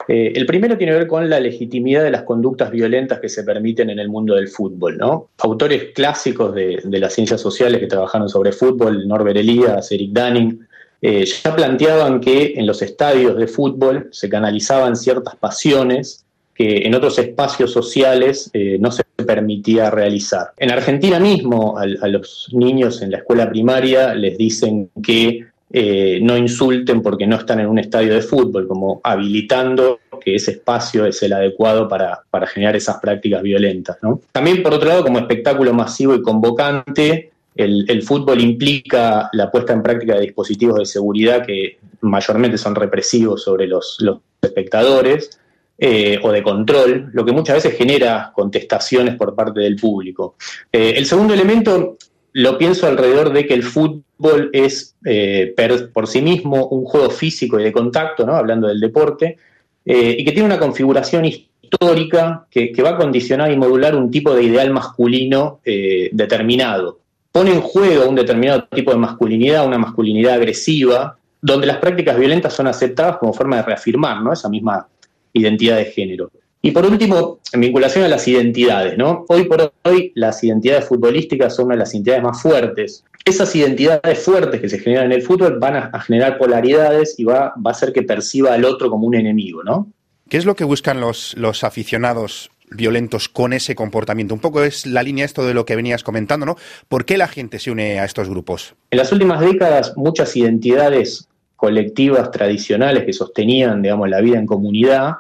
Eh, 0.08 0.34
el 0.36 0.46
primero 0.46 0.78
tiene 0.78 0.94
que 0.94 1.00
ver 1.00 1.08
con 1.08 1.30
la 1.30 1.40
legitimidad 1.40 2.04
de 2.04 2.12
las 2.12 2.24
conductas 2.24 2.72
violentas 2.72 3.20
que 3.20 3.30
se 3.30 3.44
permiten 3.44 3.90
en 3.90 4.00
el 4.00 4.10
mundo 4.10 4.36
del 4.36 4.48
fútbol. 4.48 4.98
¿no? 4.98 5.30
Autores 5.40 5.92
clásicos 5.94 6.54
de, 6.54 6.82
las 6.86 7.14
ciencias 7.14 7.42
sociales 7.42 7.80
que 7.80 7.88
trabajaron 7.88 8.30
sobre 8.30 8.52
fútbol, 8.52 9.08
Norbert 9.08 9.38
Elias, 9.38 9.92
Eric 9.92 10.12
Dunning, 10.12 10.68
eh, 11.02 11.26
ya 11.26 11.56
planteaban 11.56 12.22
que 12.22 12.54
en 12.56 12.66
los 12.66 12.82
estadios 12.82 13.38
de 13.38 13.48
fútbol 13.48 14.08
se 14.12 14.30
canalizaban 14.30 14.96
ciertas 14.96 15.36
pasiones 15.36 16.26
que 16.56 16.86
en 16.86 16.94
otros 16.94 17.18
espacios 17.18 17.72
sociales 17.72 18.50
eh, 18.54 18.78
no 18.80 18.92
se 18.92 19.04
permitía 19.26 19.90
realizar. 19.90 20.52
En 20.58 20.72
Argentina 20.72 21.20
mismo, 21.20 21.78
a 21.78 22.08
los 22.08 22.50
niños 22.54 23.02
en 23.02 23.12
la 23.12 23.18
escuela 23.18 23.50
primaria 23.50 24.14
les 24.14 24.38
dicen 24.38 24.90
que 25.02 25.48
eh, 25.76 26.20
no 26.22 26.38
insulten 26.38 27.02
porque 27.02 27.26
no 27.26 27.36
están 27.36 27.60
en 27.60 27.66
un 27.66 27.80
estadio 27.80 28.14
de 28.14 28.22
fútbol, 28.22 28.68
como 28.68 29.02
habilitando 29.04 30.02
que 30.24 30.36
ese 30.36 30.52
espacio 30.52 31.08
es 31.08 31.24
el 31.24 31.34
adecuado 31.34 31.88
para, 31.88 32.24
generar 32.46 32.76
esas 32.76 32.98
prácticas 32.98 33.42
violentas. 33.42 33.98
También, 34.32 34.62
por 34.62 34.76
otro 34.76 34.88
lado, 34.88 35.04
como 35.04 35.18
espectáculo 35.18 35.74
masivo 35.74 36.14
y 36.14 36.22
convocante, 36.22 37.32
el, 37.56 38.04
fútbol 38.04 38.40
implica 38.42 39.32
la 39.34 39.50
puesta 39.50 39.74
en 39.74 39.82
práctica 39.82 40.14
de 40.14 40.22
dispositivos 40.22 40.78
de 40.78 40.86
seguridad 40.86 41.44
que 41.44 41.80
mayormente 42.02 42.60
son 42.60 42.76
represivos 42.76 43.42
sobre 43.42 43.66
los, 43.66 43.98
espectadores. 44.44 45.40
Eh, 45.76 46.20
o 46.22 46.32
de 46.32 46.44
control, 46.44 47.10
lo 47.14 47.26
que 47.26 47.32
muchas 47.32 47.56
veces 47.56 47.76
genera 47.76 48.32
contestaciones 48.34 49.16
por 49.16 49.34
parte 49.34 49.60
del 49.60 49.76
público. 49.76 50.36
Eh, 50.72 50.94
el 50.96 51.06
segundo 51.08 51.34
elemento 51.34 51.98
lo 52.34 52.58
pienso 52.58 52.88
alrededor 52.88 53.32
de 53.32 53.46
que 53.46 53.54
el 53.54 53.64
fútbol 53.64 54.50
es 54.54 54.96
eh, 55.06 55.54
por 55.94 56.08
sí 56.08 56.22
mismo 56.22 56.68
un 56.68 56.84
juego 56.84 57.10
físico 57.10 57.60
y 57.60 57.64
de 57.64 57.72
contacto, 57.72 58.26
¿no? 58.26 58.36
hablando 58.36 58.68
del 58.68 58.80
deporte, 58.80 59.38
eh, 59.86 60.16
y 60.18 60.26
que 60.26 60.32
tiene 60.32 60.48
una 60.48 60.60
configuración 60.60 61.26
histórica 61.26 62.48
que, 62.50 62.74
va 62.84 62.92
a 62.92 62.98
condicionar 62.98 63.52
y 63.52 63.58
modular 63.58 63.96
un 63.96 64.10
tipo 64.10 64.34
de 64.34 64.44
ideal 64.44 64.72
masculino 64.72 65.60
eh, 65.64 66.10
determinado. 66.12 67.00
Pone 67.32 67.52
en 67.52 67.62
juego 67.62 68.10
un 68.10 68.16
determinado 68.16 68.66
tipo 68.66 68.92
de 68.92 68.98
masculinidad, 68.98 69.66
una 69.66 69.78
masculinidad 69.78 70.36
agresiva, 70.36 71.18
donde 71.42 71.68
las 71.68 71.78
prácticas 71.78 72.18
violentas 72.18 72.54
son 72.54 72.68
aceptadas 72.68 73.18
como 73.18 73.34
forma 73.34 73.58
de 73.58 73.64
reafirmar 73.64 74.18
esa 74.32 74.50
misma 74.50 74.88
identidad 75.34 75.78
de 75.78 75.86
género. 75.86 76.32
Y 76.66 76.72
por 76.72 76.86
último, 76.86 77.40
en 77.52 77.60
vinculación 77.60 78.06
a 78.06 78.08
las 78.08 78.26
identidades, 78.26 78.98
¿no? 78.98 79.26
Hoy 79.28 79.44
por 79.44 79.74
hoy 79.84 80.14
las 80.16 80.42
identidades 80.46 80.86
futbolísticas 80.86 81.54
son 81.54 81.66
una 81.66 81.76
de 81.76 81.80
las 81.80 81.94
identidades 81.94 82.24
más 82.24 82.42
fuertes. 82.42 83.04
Esas 83.26 83.54
identidades 83.54 84.20
fuertes 84.20 84.62
que 84.62 84.70
se 84.70 84.80
generan 84.80 85.08
en 85.08 85.12
el 85.12 85.22
fútbol 85.24 85.60
van 85.60 85.76
a, 85.76 86.00
generar 86.00 86.38
polaridades 86.38 87.20
y 87.20 87.26
va, 87.26 87.54
va, 87.58 87.72
a 87.72 87.72
hacer 87.72 87.92
que 87.92 88.04
perciba 88.04 88.54
al 88.54 88.64
otro 88.64 88.90
como 88.90 89.06
un 89.06 89.16
enemigo, 89.16 89.62
¿no? 89.62 89.92
¿Qué 90.30 90.38
es 90.38 90.46
lo 90.46 90.56
que 90.56 90.64
buscan 90.64 91.02
los, 91.02 91.36
los 91.36 91.66
aficionados 91.66 92.50
violentos 92.72 93.30
con 93.30 93.54
ese 93.54 93.76
comportamiento. 93.76 94.34
Un 94.34 94.40
poco 94.40 94.64
es 94.64 94.88
la 94.88 95.04
línea 95.04 95.26
esto 95.26 95.46
de 95.46 95.54
lo 95.54 95.66
que 95.66 95.76
venías 95.76 96.02
comentando, 96.02 96.46
¿no? 96.46 96.56
¿Por 96.88 97.06
qué 97.06 97.18
la 97.18 97.28
gente 97.28 97.60
se 97.60 97.70
une 97.70 98.00
a 98.00 98.06
estos 98.06 98.30
grupos? 98.30 98.74
En 98.90 98.98
las 98.98 99.12
últimas 99.12 99.42
décadas, 99.42 99.94
muchas 99.96 100.36
identidades 100.36 101.28
colectivas 101.56 102.32
tradicionales 102.32 103.04
que 103.04 103.14
sostenían, 103.14 103.84
digamos, 103.84 104.10
la 104.10 104.22
vida 104.22 104.40
en 104.40 104.48
comunidad, 104.48 105.18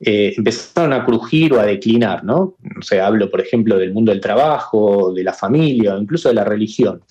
eh, 0.00 0.34
empezaron 0.36 0.92
a 0.92 1.04
crujir 1.04 1.54
o 1.54 1.60
a 1.60 1.66
declinar, 1.66 2.22
¿no? 2.24 2.56
O 2.78 2.82
sea, 2.82 3.06
hablo, 3.06 3.30
por 3.30 3.40
ejemplo, 3.40 3.78
del 3.78 3.92
mundo 3.92 4.12
del 4.12 4.20
trabajo, 4.20 5.12
de 5.12 5.24
la 5.24 5.32
familia, 5.32 5.94
o 5.94 5.98
incluso 5.98 6.28
de 6.28 6.34
la 6.34 6.44
religión. 6.44 7.02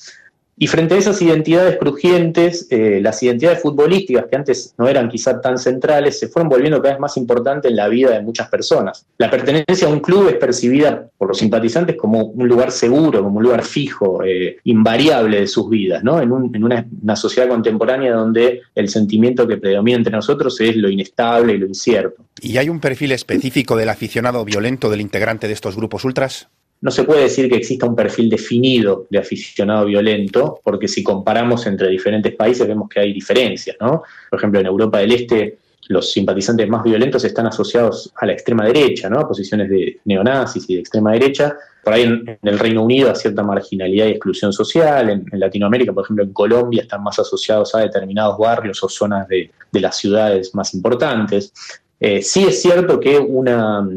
Y 0.57 0.67
frente 0.67 0.95
a 0.95 0.97
esas 0.97 1.21
identidades 1.21 1.77
crujientes, 1.77 2.67
eh, 2.69 2.99
las 3.01 3.21
identidades 3.21 3.61
futbolísticas, 3.61 4.25
que 4.29 4.35
antes 4.37 4.73
no 4.77 4.87
eran 4.87 5.09
quizá 5.09 5.41
tan 5.41 5.57
centrales, 5.57 6.17
se 6.17 6.29
fueron 6.29 6.47
volviendo 6.47 6.81
cada 6.81 6.93
vez 6.93 7.01
más 7.01 7.17
importantes 7.17 7.69
en 7.69 7.75
la 7.75 7.89
vida 7.89 8.11
de 8.11 8.21
muchas 8.21 8.47
personas. 8.47 9.05
La 9.17 9.29
pertenencia 9.29 9.87
a 9.87 9.91
un 9.91 9.99
club 9.99 10.29
es 10.29 10.35
percibida 10.35 11.09
por 11.17 11.27
los 11.27 11.37
simpatizantes 11.39 11.97
como 11.97 12.23
un 12.23 12.47
lugar 12.47 12.71
seguro, 12.71 13.21
como 13.21 13.37
un 13.37 13.43
lugar 13.43 13.63
fijo, 13.63 14.23
eh, 14.23 14.57
invariable 14.63 15.41
de 15.41 15.47
sus 15.47 15.69
vidas, 15.69 16.05
¿no? 16.05 16.21
En, 16.21 16.31
una, 16.31 16.85
una, 17.01 17.15
sociedad 17.17 17.49
contemporánea 17.49 18.13
donde 18.13 18.61
el 18.75 18.87
sentimiento 18.87 19.45
que 19.45 19.57
predomina 19.57 19.97
entre 19.97 20.13
nosotros 20.13 20.59
es 20.61 20.77
lo 20.77 20.89
inestable 20.89 21.53
y 21.53 21.57
lo 21.57 21.67
incierto. 21.67 22.23
¿Y 22.41 22.57
hay 22.57 22.69
un 22.69 22.79
perfil 22.79 23.11
específico 23.11 23.75
del 23.75 23.89
aficionado 23.89 24.45
violento, 24.45 24.89
del 24.89 25.01
integrante 25.01 25.47
de 25.47 25.53
estos 25.53 25.75
grupos 25.75 26.05
ultras? 26.05 26.47
No 26.81 26.91
se 26.91 27.03
puede 27.03 27.23
decir 27.23 27.49
que 27.49 27.55
exista 27.55 27.85
un 27.85 27.95
perfil 27.95 28.29
definido 28.29 29.07
de 29.09 29.19
aficionado 29.19 29.85
violento, 29.85 30.59
porque 30.63 30.87
si 30.87 31.03
comparamos 31.03 31.65
entre 31.65 31.89
diferentes 31.89 32.35
países 32.35 32.67
vemos 32.67 32.89
que 32.89 32.99
hay 32.99 33.13
diferencias, 33.13 33.77
¿no? 33.79 34.03
Por 34.29 34.39
ejemplo, 34.39 34.59
en 34.59 34.67
Europa 34.67 34.99
del 34.99 35.13
Este 35.13 35.57
los 35.87 36.11
simpatizantes 36.11 36.67
más 36.67 36.83
violentos 36.83 37.23
están 37.23 37.45
asociados 37.47 38.11
a 38.15 38.25
la 38.25 38.33
extrema 38.33 38.65
derecha, 38.65 39.09
¿no? 39.09 39.19
A 39.19 39.27
posiciones 39.27 39.69
de 39.69 39.99
neonazis 40.05 40.69
y 40.69 40.75
de 40.75 40.81
extrema 40.81 41.11
derecha. 41.11 41.55
Por 41.83 41.93
ahí 41.93 42.03
en, 42.03 42.39
el 42.41 42.59
Reino 42.59 42.83
Unido 42.83 43.11
a 43.11 43.15
cierta 43.15 43.43
marginalidad 43.43 44.07
y 44.07 44.11
exclusión 44.11 44.51
social. 44.51 45.09
En, 45.09 45.25
Latinoamérica, 45.39 45.93
por 45.93 46.03
ejemplo, 46.03 46.23
en 46.23 46.33
Colombia 46.33 46.81
están 46.81 47.03
más 47.03 47.19
asociados 47.19 47.75
a 47.75 47.79
determinados 47.79 48.37
barrios 48.37 48.83
o 48.83 48.89
zonas 48.89 49.27
de, 49.27 49.51
las 49.73 49.97
ciudades 49.97 50.55
más 50.55 50.73
importantes. 50.73 51.53
Eh, 51.99 52.21
sí 52.21 52.45
es 52.45 52.61
cierto 52.61 52.99
que 52.99 53.19
una, 53.19 53.87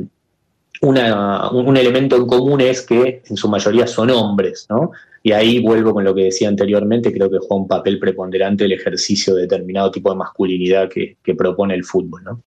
un 0.80 1.76
elemento 1.76 2.16
en 2.16 2.26
común 2.26 2.61
es 2.61 2.82
que 2.82 3.23
en 3.28 3.37
su 3.37 3.49
mayoría 3.49 3.87
son 3.87 4.11
hombres, 4.11 4.66
¿no? 4.68 4.92
Y 5.23 5.32
ahí 5.32 5.61
vuelvo 5.61 5.92
con 5.92 6.04
lo 6.04 6.14
que 6.14 6.25
decía 6.25 6.49
anteriormente, 6.49 7.12
creo 7.12 7.30
que 7.30 7.38
juega 7.38 7.62
un 7.62 7.68
papel 7.68 7.99
preponderante 7.99 8.64
el 8.64 8.73
ejercicio 8.73 9.35
de 9.35 9.42
determinado 9.42 9.90
tipo 9.90 10.11
de 10.11 10.16
masculinidad 10.16 10.88
que, 10.88 11.16
que 11.23 11.35
propone 11.35 11.75
el 11.75 11.85
fútbol, 11.85 12.23
¿no? 12.25 12.42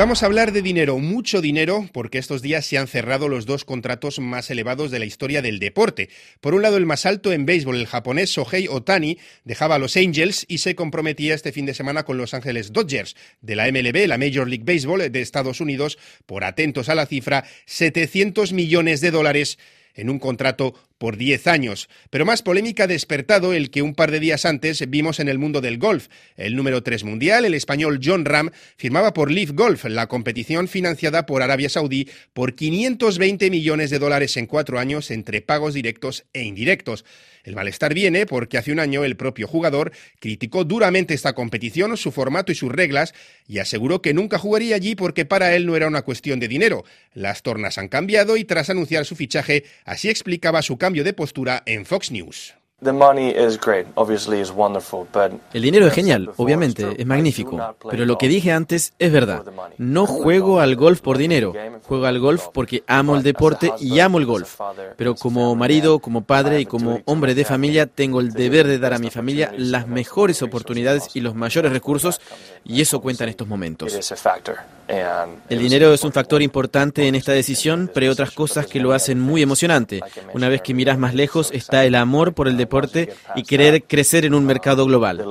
Vamos 0.00 0.22
a 0.22 0.26
hablar 0.26 0.52
de 0.52 0.62
dinero, 0.62 0.98
mucho 0.98 1.42
dinero, 1.42 1.86
porque 1.92 2.16
estos 2.16 2.40
días 2.40 2.64
se 2.64 2.78
han 2.78 2.88
cerrado 2.88 3.28
los 3.28 3.44
dos 3.44 3.66
contratos 3.66 4.18
más 4.18 4.50
elevados 4.50 4.90
de 4.90 4.98
la 4.98 5.04
historia 5.04 5.42
del 5.42 5.58
deporte. 5.58 6.08
Por 6.40 6.54
un 6.54 6.62
lado, 6.62 6.78
el 6.78 6.86
más 6.86 7.04
alto 7.04 7.34
en 7.34 7.44
béisbol, 7.44 7.76
el 7.76 7.86
japonés 7.86 8.30
Shohei 8.30 8.66
Otani 8.66 9.18
dejaba 9.44 9.74
a 9.74 9.78
los 9.78 9.98
Angels 9.98 10.46
y 10.48 10.58
se 10.58 10.74
comprometía 10.74 11.34
este 11.34 11.52
fin 11.52 11.66
de 11.66 11.74
semana 11.74 12.04
con 12.04 12.16
Los 12.16 12.32
Ángeles 12.32 12.72
Dodgers 12.72 13.14
de 13.42 13.56
la 13.56 13.70
MLB, 13.70 14.06
la 14.06 14.16
Major 14.16 14.48
League 14.48 14.64
Baseball 14.64 15.12
de 15.12 15.20
Estados 15.20 15.60
Unidos, 15.60 15.98
por 16.24 16.44
atentos 16.44 16.88
a 16.88 16.94
la 16.94 17.04
cifra, 17.04 17.44
700 17.66 18.54
millones 18.54 19.02
de 19.02 19.10
dólares 19.10 19.58
en 19.94 20.08
un 20.08 20.18
contrato 20.18 20.74
por 21.00 21.16
10 21.16 21.46
años. 21.46 21.88
Pero 22.10 22.26
más 22.26 22.42
polémica 22.42 22.84
ha 22.84 22.86
despertado 22.86 23.54
el 23.54 23.70
que 23.70 23.80
un 23.80 23.94
par 23.94 24.10
de 24.10 24.20
días 24.20 24.44
antes 24.44 24.84
vimos 24.90 25.18
en 25.18 25.30
el 25.30 25.38
mundo 25.38 25.62
del 25.62 25.78
golf. 25.78 26.08
El 26.36 26.54
número 26.56 26.82
3 26.82 27.04
mundial, 27.04 27.46
el 27.46 27.54
español 27.54 28.00
John 28.04 28.26
Ram, 28.26 28.50
firmaba 28.76 29.14
por 29.14 29.30
Leaf 29.30 29.52
Golf, 29.52 29.86
la 29.86 30.08
competición 30.08 30.68
financiada 30.68 31.24
por 31.24 31.42
Arabia 31.42 31.70
Saudí, 31.70 32.10
por 32.34 32.54
520 32.54 33.48
millones 33.48 33.88
de 33.88 33.98
dólares 33.98 34.36
en 34.36 34.44
cuatro 34.44 34.78
años 34.78 35.10
entre 35.10 35.40
pagos 35.40 35.72
directos 35.72 36.26
e 36.34 36.42
indirectos. 36.42 37.06
El 37.44 37.56
malestar 37.56 37.94
viene 37.94 38.26
porque 38.26 38.58
hace 38.58 38.70
un 38.70 38.80
año 38.80 39.02
el 39.02 39.16
propio 39.16 39.48
jugador 39.48 39.92
criticó 40.18 40.64
duramente 40.64 41.14
esta 41.14 41.32
competición, 41.32 41.96
su 41.96 42.12
formato 42.12 42.52
y 42.52 42.54
sus 42.54 42.70
reglas, 42.70 43.14
y 43.48 43.58
aseguró 43.58 44.02
que 44.02 44.12
nunca 44.12 44.38
jugaría 44.38 44.76
allí 44.76 44.94
porque 44.94 45.24
para 45.24 45.56
él 45.56 45.64
no 45.64 45.74
era 45.76 45.86
una 45.86 46.02
cuestión 46.02 46.38
de 46.38 46.48
dinero. 46.48 46.84
Las 47.14 47.42
tornas 47.42 47.78
han 47.78 47.88
cambiado 47.88 48.36
y 48.36 48.44
tras 48.44 48.68
anunciar 48.68 49.06
su 49.06 49.16
fichaje, 49.16 49.64
así 49.86 50.10
explicaba 50.10 50.60
su 50.60 50.76
cambio 50.76 50.89
de 50.92 51.12
postura 51.12 51.62
en 51.66 51.86
Fox 51.86 52.10
News. 52.10 52.59
El 55.52 55.62
dinero 55.62 55.86
es 55.86 55.92
genial, 55.92 56.30
obviamente, 56.38 56.94
es 56.96 57.06
magnífico, 57.06 57.76
pero 57.90 58.06
lo 58.06 58.16
que 58.16 58.26
dije 58.26 58.52
antes 58.52 58.94
es 58.98 59.12
verdad. 59.12 59.44
No 59.76 60.06
juego 60.06 60.60
al 60.60 60.76
golf 60.76 61.02
por 61.02 61.18
dinero, 61.18 61.52
juego 61.82 62.06
al 62.06 62.18
golf 62.18 62.46
porque 62.54 62.82
amo 62.86 63.16
el 63.16 63.22
deporte 63.22 63.70
y 63.78 64.00
amo 64.00 64.16
el 64.16 64.24
golf. 64.24 64.58
Pero 64.96 65.14
como 65.14 65.54
marido, 65.54 65.98
como 65.98 66.22
padre 66.22 66.60
y 66.60 66.66
como 66.66 67.00
hombre 67.04 67.34
de 67.34 67.44
familia, 67.44 67.86
tengo 67.86 68.20
el 68.20 68.32
deber 68.32 68.66
de 68.66 68.78
dar 68.78 68.94
a 68.94 68.98
mi 68.98 69.10
familia 69.10 69.52
las 69.58 69.86
mejores 69.86 70.40
oportunidades 70.40 71.10
y 71.14 71.20
los 71.20 71.34
mayores 71.34 71.72
recursos, 71.72 72.18
y 72.64 72.80
eso 72.80 73.00
cuenta 73.02 73.24
en 73.24 73.30
estos 73.30 73.46
momentos. 73.46 73.92
El 75.48 75.58
dinero 75.58 75.92
es 75.92 76.02
un 76.02 76.12
factor 76.12 76.40
importante 76.40 77.06
en 77.06 77.14
esta 77.14 77.32
decisión, 77.32 77.90
pero 77.92 78.06
hay 78.06 78.10
otras 78.10 78.30
cosas 78.32 78.66
que 78.66 78.80
lo 78.80 78.92
hacen 78.92 79.20
muy 79.20 79.42
emocionante. 79.42 80.00
Una 80.32 80.48
vez 80.48 80.62
que 80.62 80.72
miras 80.74 80.98
más 80.98 81.14
lejos 81.14 81.50
está 81.52 81.84
el 81.84 81.94
amor 81.94 82.32
por 82.32 82.48
el 82.48 82.56
deporte 82.56 82.69
y 83.34 83.42
querer 83.42 83.82
crecer 83.82 84.24
en 84.24 84.34
un 84.34 84.44
mercado 84.44 84.86
global. 84.86 85.24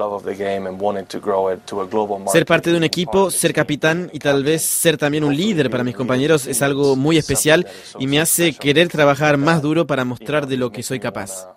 Ser 2.32 2.46
parte 2.46 2.72
de 2.72 2.78
un 2.78 2.84
equipo, 2.84 3.32
ser 3.32 3.54
capitán 3.54 4.10
y 4.14 4.20
tal 4.20 4.44
vez 4.44 4.62
ser 4.62 4.98
también 4.98 5.24
un 5.24 5.36
líder 5.36 5.70
para 5.70 5.84
mis 5.84 5.96
compañeros 5.96 6.46
es 6.48 6.62
algo 6.62 6.96
muy 6.96 7.18
especial 7.18 7.68
y 7.98 8.08
me 8.08 8.20
hace 8.20 8.54
querer 8.54 8.88
trabajar 8.90 9.38
más 9.38 9.62
duro 9.62 9.88
para 9.88 10.06
mostrar 10.06 10.48
de 10.48 10.58
lo 10.58 10.72
que 10.72 10.84
soy 10.84 11.00
capaz. 11.00 11.48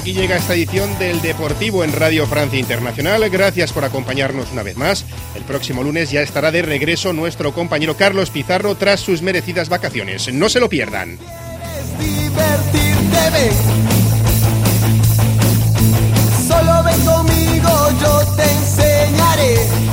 aquí 0.00 0.14
llega 0.14 0.36
esta 0.36 0.54
edición 0.54 0.98
del 0.98 1.20
Deportivo 1.20 1.84
en 1.84 1.92
Radio 1.92 2.26
Francia 2.26 2.58
Internacional. 2.58 3.28
Gracias 3.28 3.70
por 3.70 3.84
acompañarnos 3.84 4.50
una 4.50 4.62
vez 4.62 4.74
más. 4.74 5.04
El 5.34 5.42
próximo 5.42 5.82
lunes 5.82 6.10
ya 6.10 6.22
estará 6.22 6.50
de 6.50 6.62
regreso 6.62 7.12
nuestro 7.12 7.52
compañero 7.52 7.96
Carlos 7.98 8.30
Pizarro 8.30 8.74
tras 8.76 9.00
sus 9.00 9.20
merecidas 9.20 9.68
vacaciones. 9.68 10.32
No 10.32 10.48
se 10.48 10.58
lo 10.58 10.70
pierdan. 10.70 11.18
Solo 16.48 16.82
ven 16.82 17.00
conmigo, 17.04 17.88
yo 18.00 18.36
te 18.36 18.50
enseñaré. 18.50 19.89